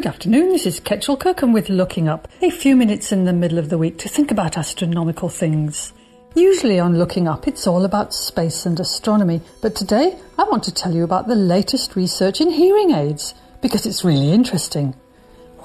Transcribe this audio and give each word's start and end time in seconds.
Good 0.00 0.06
afternoon, 0.06 0.48
this 0.48 0.64
is 0.64 0.80
Ketchel 0.80 1.20
Kirkham 1.20 1.52
with 1.52 1.68
Looking 1.68 2.08
Up, 2.08 2.26
a 2.40 2.48
few 2.48 2.74
minutes 2.74 3.12
in 3.12 3.26
the 3.26 3.34
middle 3.34 3.58
of 3.58 3.68
the 3.68 3.76
week 3.76 3.98
to 3.98 4.08
think 4.08 4.30
about 4.30 4.56
astronomical 4.56 5.28
things. 5.28 5.92
Usually 6.34 6.80
on 6.80 6.96
Looking 6.96 7.28
Up, 7.28 7.46
it's 7.46 7.66
all 7.66 7.84
about 7.84 8.14
space 8.14 8.64
and 8.64 8.80
astronomy, 8.80 9.42
but 9.60 9.74
today 9.74 10.18
I 10.38 10.44
want 10.44 10.64
to 10.64 10.72
tell 10.72 10.94
you 10.94 11.04
about 11.04 11.28
the 11.28 11.34
latest 11.34 11.96
research 11.96 12.40
in 12.40 12.48
hearing 12.48 12.92
aids, 12.92 13.34
because 13.60 13.84
it's 13.84 14.02
really 14.02 14.32
interesting. 14.32 14.94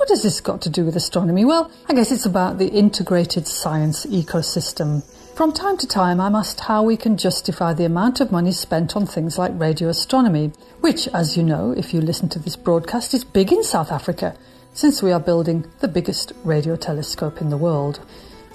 What 0.06 0.12
has 0.12 0.22
this 0.22 0.40
got 0.40 0.62
to 0.62 0.70
do 0.70 0.86
with 0.86 0.96
astronomy? 0.96 1.46
Well, 1.46 1.72
I 1.90 1.96
guess 1.96 2.12
it's 2.12 2.28
about 2.28 2.60
the 2.60 2.68
integrated 2.68 3.48
science 3.48 4.06
ecosystem. 4.06 5.04
From 5.36 5.52
time 5.52 5.78
to 5.78 5.88
time, 5.88 6.22
I'm 6.22 6.36
asked 6.36 6.60
how 6.60 6.84
we 6.84 6.96
can 6.96 7.18
justify 7.18 7.74
the 7.74 7.86
amount 7.86 8.22
of 8.22 8.32
money 8.32 8.52
spent 8.52 8.96
on 8.96 9.08
things 9.08 9.40
like 9.40 9.60
radio 9.60 9.90
astronomy, 9.90 10.52
which, 10.80 11.08
as 11.08 11.36
you 11.36 11.42
know, 11.42 11.72
if 11.72 11.92
you 11.92 12.02
listen 12.02 12.30
to 12.30 12.38
this 12.38 12.56
broadcast, 12.56 13.16
is 13.16 13.24
big 13.24 13.52
in 13.52 13.64
South 13.64 13.92
Africa, 13.92 14.38
since 14.76 15.02
we 15.02 15.12
are 15.12 15.20
building 15.20 15.66
the 15.80 15.88
biggest 15.88 16.34
radio 16.44 16.76
telescope 16.76 17.42
in 17.42 17.50
the 17.50 17.58
world. 17.58 18.00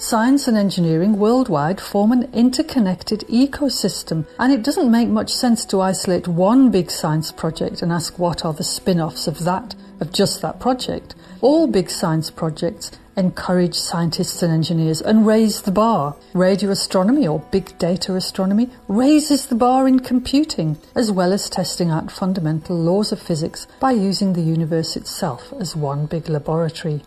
Science 0.02 0.48
and 0.48 0.56
engineering 0.56 1.18
worldwide 1.18 1.78
form 1.78 2.10
an 2.10 2.22
interconnected 2.32 3.20
ecosystem, 3.28 4.26
and 4.38 4.50
it 4.50 4.62
doesn't 4.62 4.90
make 4.90 5.08
much 5.08 5.30
sense 5.30 5.66
to 5.66 5.78
isolate 5.78 6.26
one 6.26 6.70
big 6.70 6.90
science 6.90 7.30
project 7.30 7.82
and 7.82 7.92
ask 7.92 8.18
what 8.18 8.42
are 8.42 8.54
the 8.54 8.64
spin 8.64 8.98
offs 8.98 9.26
of 9.26 9.44
that, 9.44 9.74
of 10.00 10.10
just 10.10 10.40
that 10.40 10.58
project. 10.58 11.14
All 11.42 11.66
big 11.66 11.90
science 11.90 12.30
projects 12.30 12.90
encourage 13.14 13.74
scientists 13.74 14.42
and 14.42 14.50
engineers 14.50 15.02
and 15.02 15.26
raise 15.26 15.60
the 15.62 15.70
bar. 15.70 16.16
Radio 16.32 16.70
astronomy 16.70 17.28
or 17.28 17.40
big 17.50 17.76
data 17.76 18.14
astronomy 18.14 18.70
raises 18.88 19.48
the 19.48 19.54
bar 19.54 19.86
in 19.86 20.00
computing, 20.00 20.78
as 20.94 21.12
well 21.12 21.30
as 21.30 21.50
testing 21.50 21.90
out 21.90 22.10
fundamental 22.10 22.74
laws 22.74 23.12
of 23.12 23.20
physics 23.20 23.66
by 23.80 23.90
using 23.90 24.32
the 24.32 24.40
universe 24.40 24.96
itself 24.96 25.52
as 25.60 25.76
one 25.76 26.06
big 26.06 26.30
laboratory. 26.30 27.02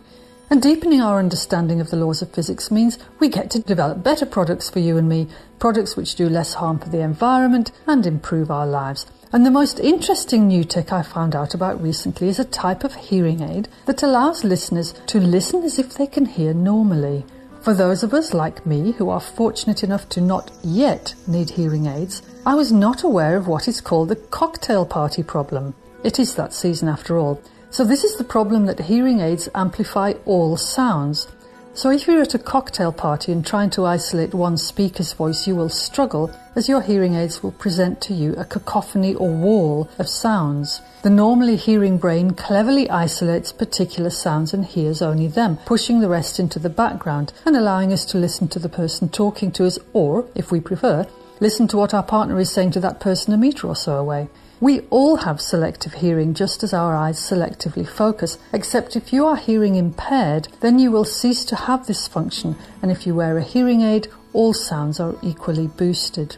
And 0.50 0.60
deepening 0.60 1.00
our 1.00 1.18
understanding 1.18 1.80
of 1.80 1.90
the 1.90 1.96
laws 1.96 2.22
of 2.22 2.30
physics 2.32 2.70
means 2.70 2.98
we 3.18 3.28
get 3.28 3.50
to 3.50 3.58
develop 3.58 4.02
better 4.02 4.26
products 4.26 4.68
for 4.68 4.78
you 4.78 4.98
and 4.98 5.08
me, 5.08 5.26
products 5.58 5.96
which 5.96 6.14
do 6.14 6.28
less 6.28 6.54
harm 6.54 6.78
for 6.78 6.90
the 6.90 7.00
environment 7.00 7.72
and 7.86 8.06
improve 8.06 8.50
our 8.50 8.66
lives. 8.66 9.06
And 9.32 9.44
the 9.44 9.50
most 9.50 9.80
interesting 9.80 10.46
new 10.46 10.62
tech 10.62 10.92
I 10.92 11.02
found 11.02 11.34
out 11.34 11.54
about 11.54 11.82
recently 11.82 12.28
is 12.28 12.38
a 12.38 12.44
type 12.44 12.84
of 12.84 12.94
hearing 12.94 13.40
aid 13.40 13.68
that 13.86 14.02
allows 14.02 14.44
listeners 14.44 14.92
to 15.06 15.18
listen 15.18 15.64
as 15.64 15.78
if 15.78 15.94
they 15.94 16.06
can 16.06 16.26
hear 16.26 16.54
normally. 16.54 17.24
For 17.62 17.72
those 17.72 18.02
of 18.02 18.12
us 18.12 18.34
like 18.34 18.66
me 18.66 18.92
who 18.92 19.08
are 19.08 19.20
fortunate 19.20 19.82
enough 19.82 20.08
to 20.10 20.20
not 20.20 20.50
yet 20.62 21.14
need 21.26 21.50
hearing 21.50 21.86
aids, 21.86 22.22
I 22.44 22.54
was 22.54 22.70
not 22.70 23.02
aware 23.02 23.36
of 23.36 23.48
what 23.48 23.66
is 23.66 23.80
called 23.80 24.10
the 24.10 24.16
cocktail 24.16 24.84
party 24.84 25.22
problem. 25.22 25.74
It 26.04 26.18
is 26.18 26.34
that 26.34 26.52
season 26.52 26.88
after 26.88 27.16
all. 27.16 27.40
So 27.74 27.84
this 27.84 28.04
is 28.04 28.14
the 28.14 28.22
problem 28.22 28.66
that 28.66 28.78
hearing 28.78 29.18
aids 29.18 29.48
amplify 29.52 30.12
all 30.26 30.56
sounds. 30.56 31.26
So 31.74 31.90
if 31.90 32.06
you're 32.06 32.22
at 32.22 32.32
a 32.32 32.38
cocktail 32.38 32.92
party 32.92 33.32
and 33.32 33.44
trying 33.44 33.70
to 33.70 33.84
isolate 33.84 34.32
one 34.32 34.58
speaker's 34.58 35.12
voice, 35.12 35.48
you 35.48 35.56
will 35.56 35.68
struggle 35.68 36.30
as 36.54 36.68
your 36.68 36.82
hearing 36.82 37.16
aids 37.16 37.42
will 37.42 37.50
present 37.50 38.00
to 38.02 38.14
you 38.14 38.32
a 38.34 38.44
cacophony 38.44 39.16
or 39.16 39.28
wall 39.28 39.90
of 39.98 40.08
sounds. 40.08 40.82
The 41.02 41.10
normally 41.10 41.56
hearing 41.56 41.98
brain 41.98 42.34
cleverly 42.34 42.88
isolates 42.88 43.50
particular 43.50 44.10
sounds 44.10 44.54
and 44.54 44.64
hears 44.64 45.02
only 45.02 45.26
them, 45.26 45.56
pushing 45.66 45.98
the 45.98 46.08
rest 46.08 46.38
into 46.38 46.60
the 46.60 46.70
background 46.70 47.32
and 47.44 47.56
allowing 47.56 47.92
us 47.92 48.04
to 48.04 48.18
listen 48.18 48.46
to 48.50 48.60
the 48.60 48.68
person 48.68 49.08
talking 49.08 49.50
to 49.50 49.66
us 49.66 49.80
or, 49.92 50.28
if 50.36 50.52
we 50.52 50.60
prefer, 50.60 51.08
listen 51.40 51.66
to 51.66 51.76
what 51.76 51.92
our 51.92 52.04
partner 52.04 52.38
is 52.38 52.52
saying 52.52 52.70
to 52.70 52.80
that 52.80 53.00
person 53.00 53.34
a 53.34 53.36
metre 53.36 53.66
or 53.66 53.74
so 53.74 53.96
away. 53.96 54.28
We 54.60 54.80
all 54.90 55.16
have 55.16 55.40
selective 55.40 55.94
hearing 55.94 56.32
just 56.32 56.62
as 56.62 56.72
our 56.72 56.94
eyes 56.94 57.18
selectively 57.18 57.86
focus, 57.86 58.38
except 58.52 58.96
if 58.96 59.12
you 59.12 59.26
are 59.26 59.36
hearing 59.36 59.74
impaired, 59.74 60.48
then 60.60 60.78
you 60.78 60.90
will 60.90 61.04
cease 61.04 61.44
to 61.46 61.56
have 61.56 61.86
this 61.86 62.06
function, 62.06 62.56
and 62.80 62.90
if 62.90 63.06
you 63.06 63.14
wear 63.14 63.36
a 63.36 63.42
hearing 63.42 63.82
aid, 63.82 64.08
all 64.32 64.54
sounds 64.54 65.00
are 65.00 65.16
equally 65.22 65.66
boosted. 65.66 66.36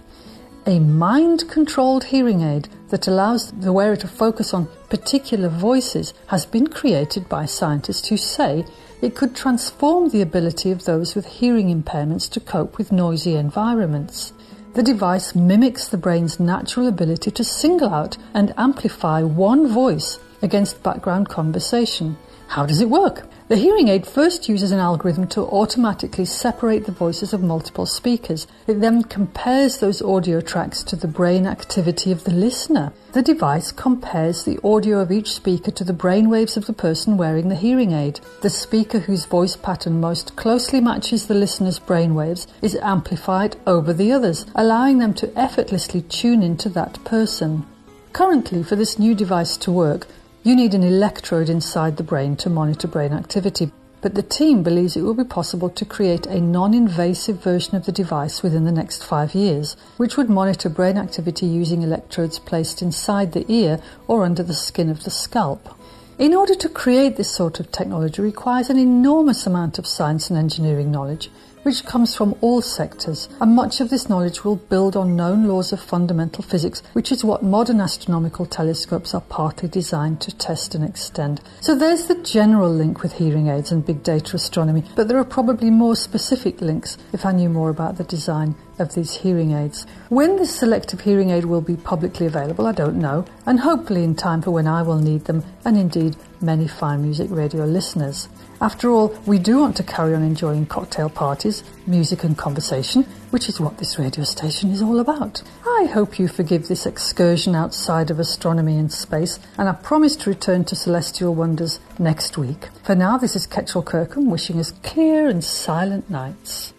A 0.67 0.81
mind 0.81 1.49
controlled 1.49 2.05
hearing 2.05 2.41
aid 2.43 2.69
that 2.89 3.07
allows 3.07 3.53
the 3.53 3.73
wearer 3.73 3.97
to 3.97 4.09
focus 4.09 4.53
on 4.53 4.69
particular 4.89 5.49
voices 5.49 6.13
has 6.27 6.45
been 6.45 6.67
created 6.67 7.29
by 7.29 7.45
scientists 7.45 8.09
who 8.09 8.17
say 8.17 8.65
it 9.01 9.15
could 9.15 9.37
transform 9.37 10.09
the 10.09 10.23
ability 10.23 10.71
of 10.71 10.85
those 10.85 11.15
with 11.15 11.27
hearing 11.27 11.69
impairments 11.69 12.29
to 12.31 12.41
cope 12.41 12.79
with 12.79 12.91
noisy 12.91 13.37
environments. 13.37 14.33
The 14.77 14.83
device 14.83 15.35
mimics 15.35 15.89
the 15.89 15.97
brain's 15.97 16.39
natural 16.39 16.87
ability 16.87 17.31
to 17.31 17.43
single 17.43 17.95
out 17.95 18.19
and 18.35 18.53
amplify 18.59 19.23
one 19.23 19.69
voice 19.69 20.19
against 20.43 20.83
background 20.83 21.31
conversation. 21.31 22.19
How 22.49 22.65
does 22.65 22.81
it 22.81 22.89
work? 22.89 23.27
The 23.49 23.57
hearing 23.57 23.89
aid 23.89 24.07
first 24.07 24.49
uses 24.49 24.73
an 24.73 24.79
algorithm 24.79 25.29
to 25.29 25.43
automatically 25.43 26.25
separate 26.25 26.85
the 26.85 26.93
voices 26.93 27.33
of 27.33 27.43
multiple 27.43 27.87
speakers. 27.87 28.47
It 28.67 28.81
then 28.81 29.05
compares 29.05 29.79
those 29.79 30.03
audio 30.03 30.41
tracks 30.41 30.83
to 30.85 30.97
the 30.97 31.07
brain 31.07 31.47
activity 31.47 32.11
of 32.11 32.25
the 32.25 32.33
listener. 32.33 32.93
The 33.13 33.23
device 33.23 33.71
compares 33.71 34.45
the 34.45 34.59
audio 34.65 35.01
of 35.01 35.13
each 35.13 35.33
speaker 35.33 35.71
to 35.71 35.85
the 35.85 35.93
brain 35.93 36.29
waves 36.29 36.57
of 36.57 36.67
the 36.67 36.73
person 36.73 37.17
wearing 37.17 37.49
the 37.49 37.55
hearing 37.55 37.93
aid. 37.93 38.21
The 38.43 38.51
speaker 38.51 39.01
whose 39.01 39.27
voice 39.27 39.55
pattern 39.55 40.01
most 40.01 40.35
closely 40.35 40.81
matches 40.81 41.27
the 41.27 41.35
listener's 41.35 41.79
brain 41.79 42.15
waves 42.15 42.47
is 42.63 42.75
amplified 42.77 43.57
over 43.67 43.93
the 43.93 44.13
others, 44.13 44.47
allowing 44.55 44.99
them 44.99 45.15
to 45.15 45.39
effortlessly 45.39 46.03
tune 46.03 46.43
into 46.43 46.69
that 46.71 47.05
person. 47.05 47.65
Currently, 48.13 48.63
for 48.63 48.77
this 48.77 48.99
new 48.99 49.15
device 49.15 49.57
to 49.59 49.71
work, 49.71 50.09
you 50.47 50.55
need 50.55 50.75
an 50.75 50.85
electrode 50.85 51.49
inside 51.49 51.97
the 51.97 52.05
brain 52.05 52.37
to 52.37 52.49
monitor 52.49 52.87
brain 52.87 53.13
activity, 53.13 53.73
but 54.01 54.15
the 54.15 54.23
team 54.23 54.63
believes 54.63 54.97
it 54.97 55.03
will 55.03 55.13
be 55.13 55.25
possible 55.25 55.69
to 55.69 55.85
create 55.85 56.25
a 56.27 56.41
non 56.41 56.73
invasive 56.73 57.43
version 57.43 57.75
of 57.75 57.85
the 57.85 57.91
device 57.91 58.45
within 58.45 58.65
the 58.65 58.71
next 58.71 59.03
five 59.03 59.35
years, 59.35 59.77
which 59.97 60.17
would 60.17 60.31
monitor 60.31 60.69
brain 60.69 60.99
activity 60.99 61.47
using 61.47 61.83
electrodes 61.83 62.39
placed 62.39 62.81
inside 62.81 63.33
the 63.33 63.45
ear 63.53 63.81
or 64.07 64.25
under 64.25 64.45
the 64.45 64.55
skin 64.55 64.89
of 64.89 65.03
the 65.03 65.11
scalp. 65.11 65.69
In 66.17 66.33
order 66.33 66.55
to 66.55 66.69
create 66.69 67.17
this 67.17 67.35
sort 67.35 67.59
of 67.59 67.73
technology 67.73 68.23
requires 68.23 68.71
an 68.71 68.79
enormous 68.79 69.49
amount 69.49 69.81
of 69.81 69.87
science 69.87 70.31
and 70.31 70.39
engineering 70.39 70.93
knowledge, 70.93 71.29
which 71.67 71.85
comes 71.85 72.15
from 72.15 72.33
all 72.43 72.63
sectors, 72.63 73.29
and 73.41 73.57
much 73.57 73.81
of 73.81 73.91
this 73.91 74.09
knowledge 74.09 74.45
will 74.45 74.55
build 74.55 74.95
on 74.95 75.17
known 75.17 75.49
laws 75.49 75.73
of 75.73 75.81
fundamental 75.81 76.45
physics, 76.45 76.81
which 76.93 77.11
is 77.11 77.25
what 77.25 77.43
modern 77.43 77.81
astronomical 77.81 78.47
telescopes 78.47 79.13
are 79.13 79.21
partly 79.23 79.69
designed 79.69 80.21
to 80.21 80.31
test 80.37 80.77
and 80.77 80.85
extend. 80.85 81.41
So 81.61 81.75
there's 81.75 82.07
the 82.07 82.23
general 82.23 82.73
link 82.73 83.03
with 83.03 83.15
hearing 83.15 83.49
aids 83.49 83.73
and 83.73 83.85
big 83.85 84.05
data 84.05 84.37
astronomy, 84.37 84.85
but 84.95 85.09
there 85.09 85.19
are 85.19 85.25
probably 85.25 85.71
more 85.71 85.97
specific 85.97 86.61
links 86.61 86.99
if 87.13 87.27
I 87.27 87.33
knew 87.33 87.49
more 87.49 87.71
about 87.71 87.97
the 87.99 88.05
design 88.05 88.55
of 88.79 88.95
these 88.95 89.17
hearing 89.17 89.51
aids. 89.51 89.87
When 90.09 90.37
this 90.37 90.55
selective 90.55 91.01
hearing 91.01 91.31
aid 91.31 91.47
will 91.47 91.63
be 91.63 91.75
publicly 91.75 92.27
available, 92.27 92.69
I 92.69 92.73
don't 92.73 93.01
know, 93.01 93.25
and 93.45 93.59
hopefully 93.59 94.05
in 94.05 94.15
time 94.15 94.41
for 94.41 94.53
when 94.53 94.69
I 94.69 94.83
will 94.83 95.01
need 95.01 95.25
them, 95.25 95.43
and 95.65 95.77
indeed 95.77 96.15
many 96.43 96.69
Fine 96.69 97.03
Music 97.03 97.29
Radio 97.31 97.65
listeners. 97.65 98.29
After 98.61 98.91
all, 98.91 99.09
we 99.27 99.39
do 99.39 99.59
want 99.59 99.77
to 99.77 99.83
carry 99.83 100.15
on 100.15 100.23
enjoying 100.23 100.67
cocktail 100.67 101.11
parties, 101.11 101.63
music, 101.87 102.25
and 102.25 102.37
conversation, 102.37 103.03
which 103.31 103.49
is 103.49 103.61
what 103.61 103.79
this 103.79 103.99
radio 103.99 104.25
station 104.25 104.71
is 104.71 104.81
all 104.81 104.99
about. 104.99 105.43
I 105.67 105.89
hope 105.93 106.19
you 106.19 106.29
forgive 106.29 106.69
this 106.69 106.87
excursion 106.87 107.55
outside 107.55 108.11
of 108.11 108.19
astronomy 108.19 108.79
and 108.79 108.93
space, 108.93 109.39
and 109.59 109.69
I 109.69 109.73
promise 109.73 110.17
to 110.17 110.31
return 110.31 110.65
to 110.65 110.77
celestial 110.77 111.35
wonders 111.35 111.81
next 111.99 112.39
week. 112.39 112.69
For 112.83 112.95
now, 112.95 113.19
this 113.19 113.37
is 113.37 113.47
Ketchel 113.47 113.85
Kirkham 113.85 114.31
wishing 114.31 114.59
us 114.59 114.73
clear 114.83 115.29
and 115.29 115.45
silent 115.45 116.09
nights. 116.09 116.73